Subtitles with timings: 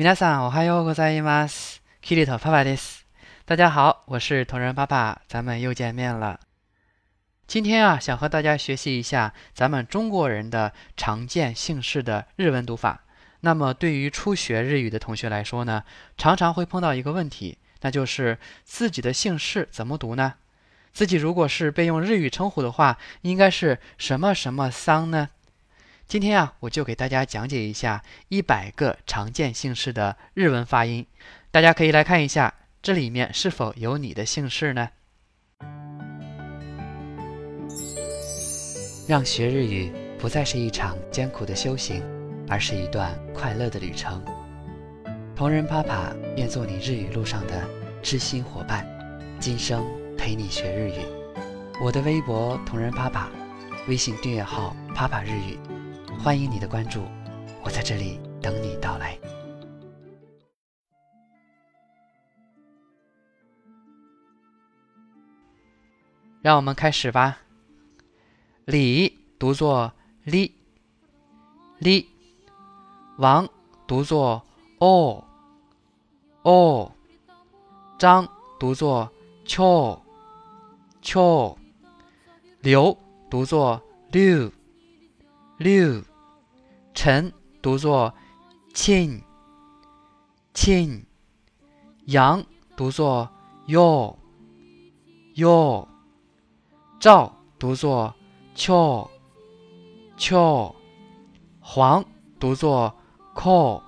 [0.00, 1.82] 皆さんおはようございます。
[2.02, 3.06] キリトパパです。
[3.46, 6.38] 大家好，我是同人爸爸，咱们又见面了。
[7.46, 13.04] 今天啊，想和大家学习一下咱们中国人的常见姓氏的日文读法。
[13.40, 15.84] 那么，对于初学日语的同学来说呢，
[16.18, 20.34] 常常会碰到一个问题，那就是自己的姓氏怎么读呢？
[20.92, 25.30] 自己如果是被用日语称呼的话，应该是什么什么桑呢？
[26.11, 31.05] 今天啊，我就给大家讲解一下一百个常见姓氏的日文发音，
[31.51, 34.89] 大家可以来看一下，这里面是否有你的姓氏呢？
[39.07, 42.03] 让学日语不再是一场艰苦的修行，
[42.49, 44.21] 而是一段快乐的旅程。
[45.33, 47.65] 同人爸爸愿做你日语路上的
[48.03, 48.85] 知心伙伴，
[49.39, 51.05] 今生陪你学日语。
[51.81, 53.31] 我的微博同人爸爸，
[53.87, 55.57] 微信订阅号“爸爸日语”。
[56.23, 57.01] 欢迎你的关注，
[57.63, 59.17] 我在这里等你到来。
[66.43, 67.39] 让我们开始吧。
[68.65, 69.91] 李读作
[70.23, 70.53] 李，
[71.79, 72.05] 李；
[73.17, 73.49] 王
[73.87, 74.45] 读作
[74.77, 75.23] 哦，
[76.43, 76.91] 哦；
[77.97, 79.11] 张读作
[79.43, 79.99] 秋，
[81.01, 81.57] 秋；
[82.59, 82.95] 刘
[83.27, 84.51] 读作六，
[85.57, 85.99] 六。
[86.93, 88.13] 臣读作
[88.73, 89.21] qin，qin。
[92.05, 93.29] 杨读作
[93.67, 94.17] yo
[95.35, 95.87] yo，。
[96.99, 98.13] 赵读作
[98.55, 100.75] qiao，qiao。
[101.59, 102.05] 黄
[102.39, 102.93] 读作
[103.33, 103.81] ko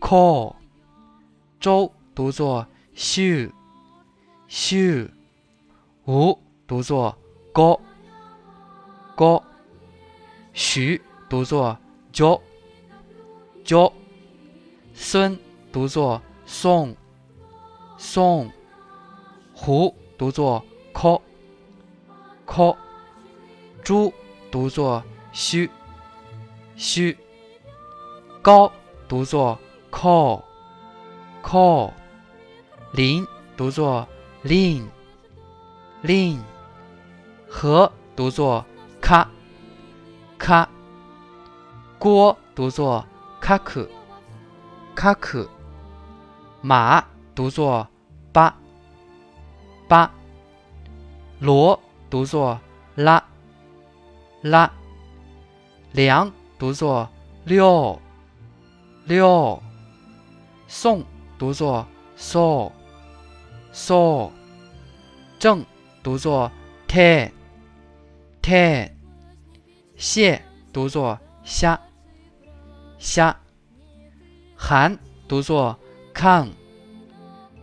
[0.00, 0.56] ko，。
[1.60, 5.10] 周读作 xiu，xiu。
[6.06, 7.14] 吴读作
[7.52, 9.42] gao，gao。
[10.54, 11.78] 徐读作。
[12.12, 12.40] 九，
[13.64, 13.92] 九；
[14.94, 15.38] 孙
[15.70, 16.96] 读作宋，
[17.96, 18.48] 宋；
[19.52, 21.20] 胡读作科，
[22.46, 22.76] 科；
[23.82, 24.12] 朱
[24.50, 25.02] 读作
[25.32, 25.70] 虚
[26.76, 27.16] 虚；
[28.42, 28.72] 高
[29.06, 29.58] 读作
[29.90, 30.42] 寇，
[31.42, 31.92] 寇；
[32.92, 33.26] 林
[33.56, 34.08] 读作
[34.44, 36.38] lin，lin，；
[37.48, 38.64] 和读作
[39.00, 39.28] 咔，
[40.38, 40.68] 咔。
[41.98, 43.04] 锅读作
[43.40, 43.88] 卡克，
[44.94, 45.48] 卡克；
[46.60, 47.04] 马
[47.34, 47.88] 读作
[48.32, 48.54] 巴，
[49.88, 50.08] 巴；
[51.40, 52.60] 罗读作
[52.94, 53.20] 拉，
[54.42, 54.70] 拉；
[55.90, 57.08] 梁读作
[57.44, 58.00] 六，
[59.04, 59.60] 六；
[60.68, 61.04] 宋
[61.36, 62.70] 读作宋，
[63.72, 64.30] 宋；
[65.40, 65.66] 正
[66.04, 66.48] 读作
[66.86, 67.32] 太，
[68.40, 68.92] 太；
[69.96, 70.40] 谢
[70.72, 71.87] 读作虾。
[72.98, 73.36] 虾。
[74.60, 74.98] 寒
[75.28, 75.78] 读作
[76.12, 76.48] kang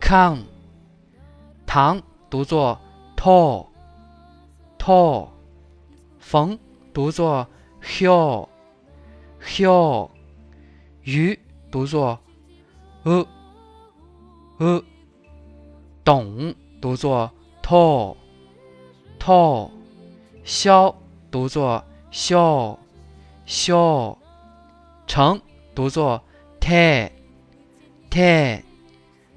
[0.00, 0.38] kang
[1.64, 2.76] 唐读作
[3.16, 3.68] tall
[4.76, 5.28] tall
[6.18, 6.58] 逢
[6.92, 7.46] 读作
[7.80, 8.48] hill
[9.40, 10.10] hill
[11.04, 11.38] 鱼
[11.70, 12.18] 读作
[13.04, 13.24] uu
[16.02, 17.30] 懂读作
[17.62, 18.16] tall
[19.20, 19.70] tall
[20.42, 20.92] 消
[21.30, 22.76] 读作 shaw
[23.46, 24.19] shaw
[25.10, 25.42] 橙
[25.74, 26.22] 读作
[26.60, 27.10] te
[28.08, 28.62] te，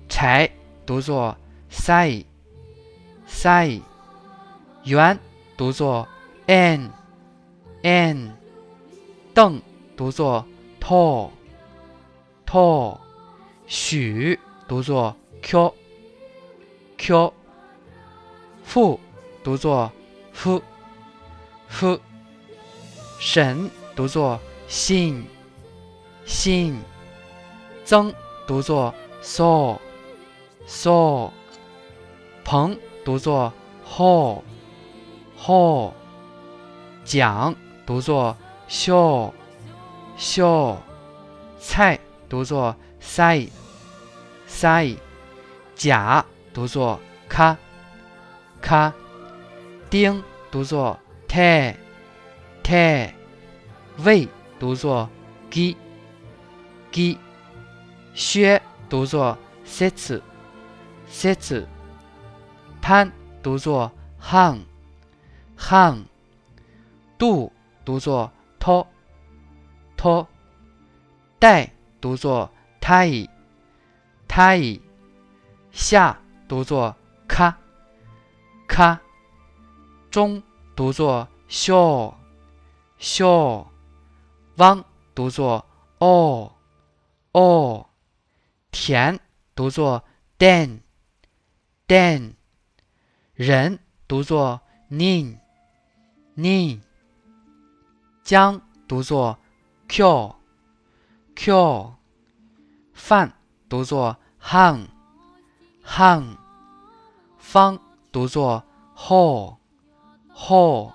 [0.08, 0.48] 柴
[0.86, 1.36] 读作
[1.68, 2.24] sai
[3.28, 3.82] sai，
[4.84, 5.18] 圆
[5.58, 6.08] 读作
[6.46, 6.92] n
[7.82, 8.38] n，
[9.34, 9.60] 凳
[9.98, 10.46] 读作
[10.80, 11.32] tall
[12.46, 13.00] tall，
[13.66, 15.74] 许读作 q
[17.00, 17.34] q，
[18.64, 19.00] 父
[19.44, 19.92] 读作
[20.36, 20.62] fu
[21.68, 22.00] fu，
[23.20, 25.24] 神读作 xin。
[25.24, 25.43] 信
[26.26, 26.82] 新，
[27.84, 28.14] 曾
[28.48, 31.30] 读作 saw，saw；
[32.44, 33.52] 朋读作
[33.86, 35.92] hall，hall；
[37.04, 37.54] 蒋
[37.86, 38.38] 读作
[38.70, 40.78] shaw，shaw；
[41.60, 43.50] 蔡读作 sai
[44.48, 44.96] sai，
[45.76, 46.98] 甲读作
[47.28, 48.94] ka，ka；
[49.90, 50.98] 丁读作
[51.28, 53.14] te，te；
[54.04, 55.10] 魏读作
[55.52, 55.76] gi。
[56.94, 57.18] gi，
[58.14, 59.36] 薛读作
[59.66, 61.66] sets，sets，
[62.80, 63.12] 潘
[63.42, 63.92] 读作
[64.22, 66.06] han，han，
[67.18, 67.52] 杜
[67.84, 70.28] 读作 to，to，
[71.40, 74.80] 代读作 tai，tai，
[75.72, 76.96] 下读作
[77.28, 79.00] ka，ka，
[80.12, 80.44] 中
[80.76, 82.14] 读作 sho，sho，
[84.58, 84.86] 汪
[85.16, 85.66] 读作
[85.98, 86.53] o。
[87.34, 87.88] 哦，
[88.72, 89.20] 田
[89.56, 90.04] 读作
[90.38, 92.36] den，den，
[93.34, 96.82] 人读作 nin，nin，
[98.24, 99.40] 江读作
[99.88, 101.96] kyo，kyo，
[102.94, 103.34] 饭
[103.68, 106.38] 读作 han，han，
[107.40, 107.80] 方
[108.12, 108.64] 读作
[108.94, 110.94] ho，ho，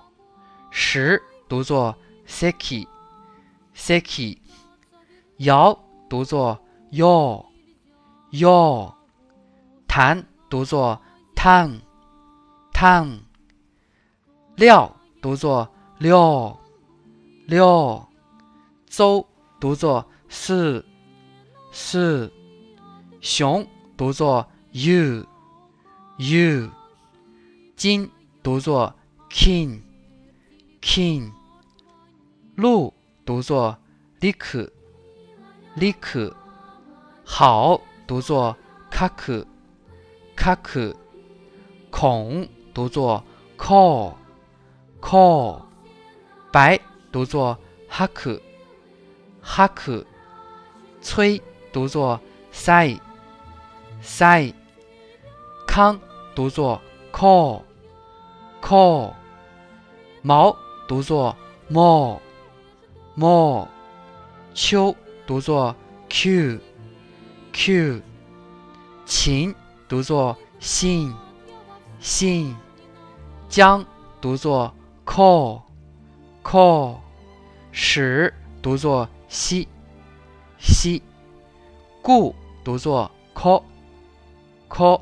[0.71, 4.37] 十读作 seki，seki，
[5.39, 5.77] 摇
[6.09, 6.59] 读作
[6.91, 7.45] yo
[8.31, 8.91] yo，，
[9.87, 10.99] 弹读作
[11.35, 13.19] tang，tang，
[14.55, 15.69] 料读作
[15.99, 16.57] 六，
[17.45, 18.07] 六，
[18.87, 19.27] 邹
[19.59, 20.83] 读作四，
[21.71, 22.31] 四，
[23.21, 26.71] 熊读作 you，you，
[27.75, 28.09] 金
[28.41, 28.95] 读作
[29.29, 31.31] king，king，
[32.55, 32.93] 鹿
[33.25, 33.77] 读作
[34.19, 34.69] li ku
[35.75, 36.35] 立刻，
[37.23, 38.57] 好读作
[38.89, 40.95] kaku，kaku；
[41.91, 43.23] 恐读作
[43.57, 45.61] call，call；
[46.51, 46.79] 白
[47.11, 47.55] 读作
[47.87, 50.03] haku，haku；
[51.01, 51.39] 催
[51.71, 52.19] 读作
[52.51, 52.99] sai
[54.03, 54.51] sai，
[55.67, 55.99] 康
[56.35, 56.81] 读作
[57.13, 59.13] call，call；
[60.23, 60.57] 毛
[60.87, 61.35] 读作
[61.71, 63.67] mou，mou；
[64.55, 64.95] 秋。
[65.29, 65.75] 读作
[66.09, 66.59] q。
[67.53, 68.01] q，
[69.05, 69.53] 秦
[69.87, 71.13] 读作信，
[71.99, 72.55] 信，
[73.47, 73.85] 江
[74.19, 74.73] 读作
[75.05, 76.97] call，call，
[77.71, 79.67] 史读作西，
[80.57, 81.03] 西，
[82.01, 82.33] 故
[82.63, 85.01] 读作 call，call，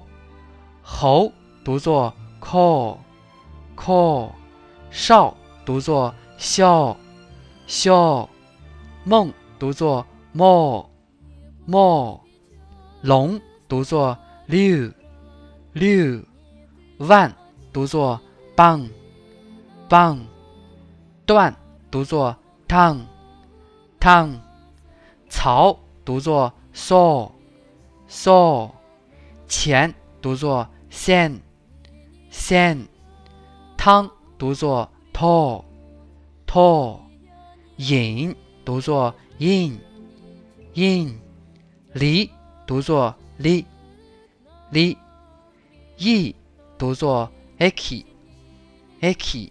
[0.81, 1.31] 侯
[1.63, 4.31] 读作 call，call，
[4.91, 6.97] 少读作笑，
[7.65, 8.29] 笑，
[9.05, 10.05] 梦读作
[10.37, 10.85] more
[11.65, 12.19] more，
[13.01, 14.15] 龙读作
[14.47, 14.93] liu
[15.73, 16.23] liu，
[16.99, 17.35] 万
[17.73, 18.21] 读作
[18.55, 18.87] bang
[19.89, 20.19] bang，
[21.25, 21.55] 断
[21.89, 22.37] 读作
[22.67, 22.99] tang
[23.99, 24.39] tang，
[25.27, 25.75] 槽
[26.05, 27.31] 读作 saw
[28.07, 28.69] saw，
[29.47, 29.91] 钱
[30.21, 31.39] 读作 sen
[32.31, 32.85] sen，
[33.75, 34.07] 汤
[34.37, 35.63] 读作 tall
[36.45, 36.99] tall，
[37.77, 39.79] 饮读作 in。
[40.77, 41.19] in，
[41.93, 42.29] 离。
[42.67, 44.97] 读作 li，li，
[45.95, 46.35] 易
[46.77, 49.49] 读作 eki，eki，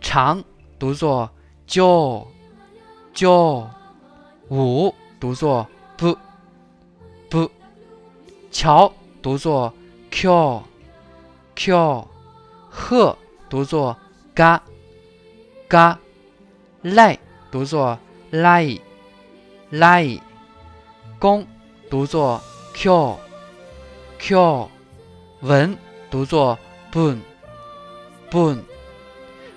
[0.00, 0.42] 长
[0.78, 1.30] 读作
[1.66, 3.68] jo，jo，
[4.48, 5.68] 五读作
[5.98, 7.50] bu，bu，
[8.50, 9.74] 桥读作
[10.10, 12.08] q，q，
[12.70, 13.18] 鹤
[13.50, 13.94] 读作
[14.34, 15.98] ga，ga，
[16.80, 17.18] 赖
[17.50, 17.98] 读作
[18.30, 20.18] lai，lai，
[21.20, 21.46] 弓。
[21.90, 24.70] 读作 q，q，
[25.40, 25.76] 文
[26.08, 26.58] 读作
[26.90, 28.62] bun，bun。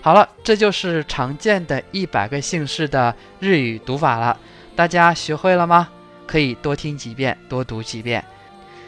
[0.01, 4.37] 好了，这就是常见的一百个姓氏的日语读法了。
[4.75, 5.89] 大家学会了吗？
[6.25, 8.25] 可以多听几遍，多读几遍。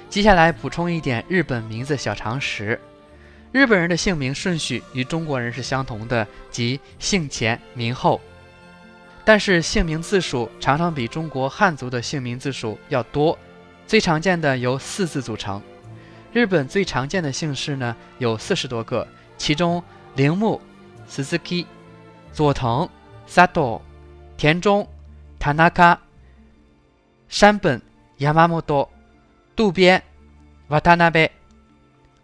[0.10, 2.82] 接下来补充一点日本名字小常识：
[3.52, 8.20] 日本人的姓名顺序与中国人是相同的，即姓前名后。
[9.26, 13.36] 但是姓名字数常常比中国汉族的姓名字数要多，
[13.88, 15.60] 最常见的由四字组成。
[16.32, 19.84] 日本最常见的姓氏呢有四十多个，其中
[20.16, 20.62] 铃木
[21.10, 21.66] （Suzuki）、
[22.32, 22.88] 佐藤
[23.28, 23.82] （Sato）、
[24.38, 24.88] 田中
[25.40, 25.98] （Tanaka）、
[27.28, 27.82] 山本
[28.20, 28.90] （Yamamoto）、
[29.56, 30.04] 渡边
[30.70, 31.32] （Watanabe）、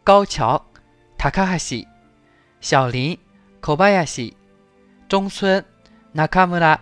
[0.04, 0.64] 高桥
[1.18, 1.88] （Takahashi）、
[2.60, 3.18] 小林
[3.60, 4.34] （Kobayashi）、
[5.10, 5.66] 中村
[6.14, 6.78] （Nakamura）。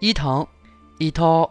[0.00, 0.48] 伊藤、
[0.98, 1.50] 伊藤、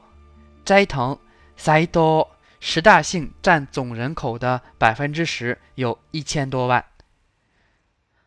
[0.65, 1.15] 斋藤、
[1.55, 2.27] 西多，
[2.59, 6.83] 十大姓占总人口的百分之十，有一千多万。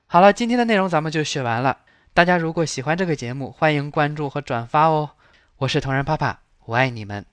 [0.07, 1.79] 好了，今天的内容咱们就学完了。
[2.15, 5.11] 大家如果喜欢这个节目，欢迎关注和转发哦。
[5.57, 7.27] 我是同仁爸爸，我爱你们。